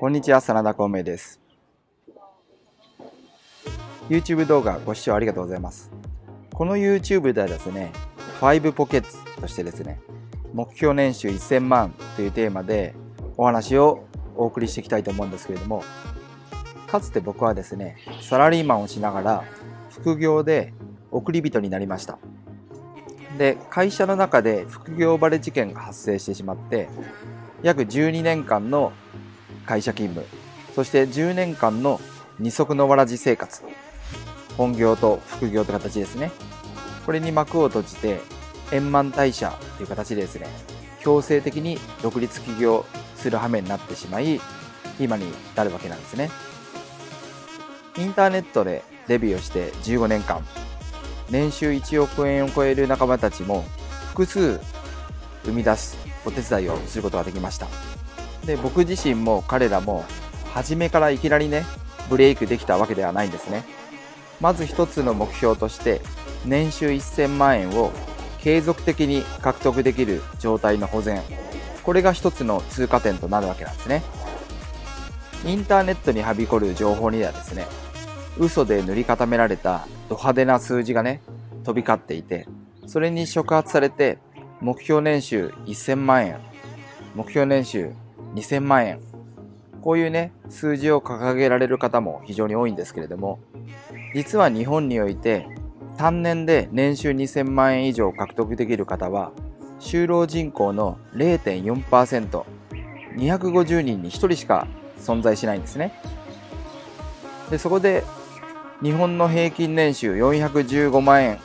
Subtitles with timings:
[0.00, 1.40] こんにちは、真田孔明です。
[4.08, 5.90] YouTube 動画ご視聴ありがとうございます。
[6.54, 7.90] この YouTube ではですね、
[8.40, 9.98] 5ポケッツとしてですね、
[10.54, 12.94] 目標年収1000万というテーマで
[13.36, 14.04] お話を
[14.36, 15.82] お送りしていきたいと思うんですけれども、
[16.86, 19.44] かつて僕はですね、サラリーマンをしながら
[19.90, 20.74] 副業で
[21.10, 22.20] 送り人になりました。
[23.36, 26.88] で、会社の中で副業バレ事件が発生してしまって、
[27.64, 28.92] 約12年間の
[29.68, 30.26] 会社勤務、
[30.74, 32.00] そして10年間の
[32.38, 33.62] 二足のわらじ生活、
[34.56, 36.32] 本業と副業という形ですね。
[37.04, 38.20] これに幕を閉じて、
[38.72, 40.46] 円満退社という形でですね、
[41.00, 42.86] 強制的に独立起業
[43.16, 44.40] する羽目になってしまい、
[44.98, 46.30] 今に至るわけなんですね。
[47.98, 50.42] インターネットでデビューをして15年間、
[51.28, 53.66] 年収1億円を超える仲間たちも
[54.12, 54.60] 複数
[55.44, 57.66] 生み出すお手伝いをすることができました。
[58.48, 60.06] で、僕自身も彼らも
[60.54, 61.66] 初めからいきなりね、
[62.08, 63.62] ブレイクできたわけではないんですね。
[64.40, 66.00] まず一つの目標として、
[66.46, 67.92] 年収1000万円を
[68.40, 71.20] 継続的に獲得できる状態の保全。
[71.82, 74.02] これが一つの通過点となるわけなんですね。
[75.44, 77.66] インターネットにはびこる情報にはですね、
[78.38, 81.20] 嘘で塗り固められたド派手な数字がね、
[81.64, 82.48] 飛び交っていて、
[82.86, 84.16] それに触発されて、
[84.62, 86.38] 目標年収1000万円、
[87.14, 87.92] 目標年収
[88.34, 89.00] 2000万円。
[89.80, 93.38] こういうね、数字を掲げられる方も非常に多いんですけれども、
[94.14, 95.46] 実は日本において
[95.98, 99.32] 3年で年収2000万円以上獲得できる方は、
[99.80, 102.44] 就労人口の0.4%、
[103.16, 104.66] 250人に1人しか
[104.98, 105.92] 存在しないんですね。
[107.50, 108.04] で、そこで
[108.82, 111.38] 日本の平均年収415万円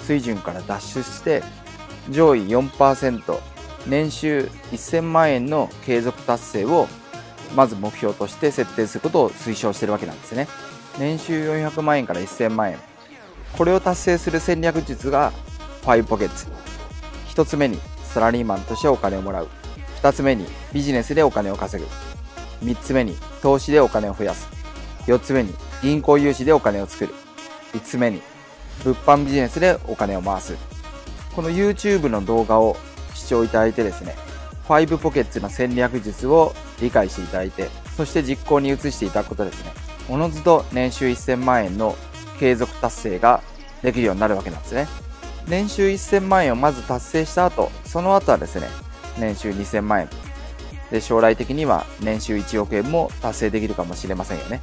[0.00, 1.42] 水準から脱出して、
[2.10, 3.40] 上位4%、
[3.88, 6.86] 年収1000万円の継続達成を
[7.56, 10.46] まず目標として設定することを推奨してるわけなんですね。
[10.98, 12.78] 年収400万円から1000万円。
[13.56, 15.32] これを達成する戦略術が
[15.82, 16.46] 5ポケッツ。
[17.34, 19.48] 1つ目にサラリーマンとしてお金をもらう。
[20.02, 21.88] 2つ目にビジネスでお金を稼ぐ。
[22.66, 24.48] 3つ目に投資でお金を増やす。
[25.06, 27.14] 4つ目に銀行融資でお金を作る。
[27.72, 28.20] 5つ目に
[28.84, 30.56] 物販ビジネスでお金を回す。
[31.34, 32.76] この YouTube の動画を
[33.18, 34.16] 視聴いただいてですね、
[34.68, 39.72] 5ポケッツの戦略術を理解していただいて、そして実行に移していただくことですね、
[40.08, 41.96] おのずと年収1000万円の
[42.38, 43.42] 継続達成が
[43.82, 44.88] できるようになるわけなんですね。
[45.46, 48.68] 年収1000万円をまず達成した後、その後はですね、
[49.18, 50.08] 年収2000万円。
[50.90, 54.56] で、将来的には年収1億円も達成できるかもしれませんよね。